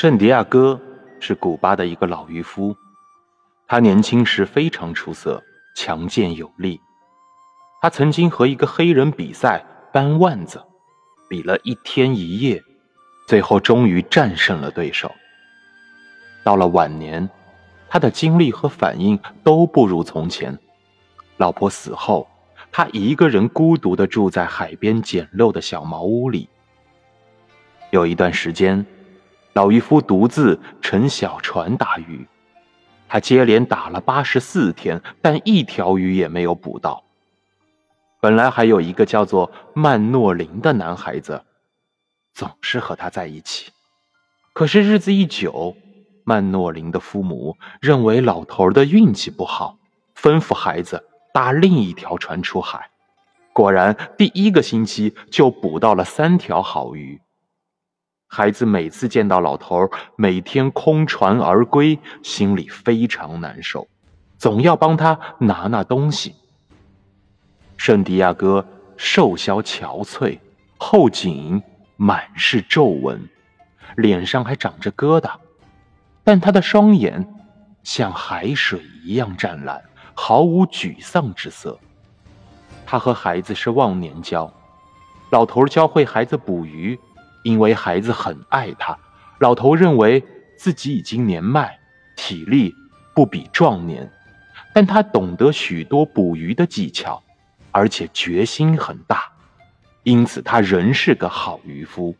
[0.00, 0.80] 圣迪亚哥
[1.18, 2.76] 是古巴的一个老渔夫，
[3.66, 5.42] 他年轻时非常出色，
[5.74, 6.80] 强健有力。
[7.82, 10.62] 他曾经和一个黑人比赛搬腕子，
[11.28, 12.62] 比了一天一夜，
[13.26, 15.10] 最后终于战胜了对手。
[16.44, 17.28] 到了晚年，
[17.88, 20.56] 他的精力和反应都不如从前。
[21.38, 22.28] 老婆死后，
[22.70, 26.48] 他一个人孤独的住在海边简陋的小茅屋里。
[27.90, 28.86] 有一段时间。
[29.58, 32.24] 老渔夫独自乘小船打鱼，
[33.08, 37.02] 他接连打了八十四天，但一条鱼也没有捕到。
[38.20, 41.42] 本来还有一个叫做曼诺林的男孩子，
[42.32, 43.72] 总是和他在一起。
[44.52, 45.74] 可是日子一久，
[46.22, 49.76] 曼诺林的父母认为老头的运气不好，
[50.14, 51.02] 吩咐孩子
[51.34, 52.88] 搭另一条船出海。
[53.52, 57.20] 果然，第一个星期就捕到了三条好鱼。
[58.30, 63.88] 孩子每次见到老头每天空船而归，心里非常难受，
[64.36, 66.34] 总要帮他拿拿东西。
[67.78, 68.64] 圣地亚哥
[68.98, 70.38] 瘦削憔悴，
[70.76, 71.62] 后颈
[71.96, 73.26] 满是皱纹，
[73.96, 75.32] 脸上还长着疙瘩，
[76.22, 77.26] 但他的双眼
[77.82, 79.82] 像海水一样湛蓝，
[80.12, 81.78] 毫无沮丧之色。
[82.84, 84.52] 他和孩子是忘年交，
[85.30, 86.98] 老头教会孩子捕鱼。
[87.42, 88.96] 因为孩子很爱他，
[89.38, 90.24] 老头认为
[90.56, 91.78] 自己已经年迈，
[92.16, 92.74] 体力
[93.14, 94.10] 不比壮年，
[94.74, 97.22] 但他懂得许多捕鱼的技巧，
[97.70, 99.30] 而且决心很大，
[100.02, 102.14] 因此他仍是个好渔夫。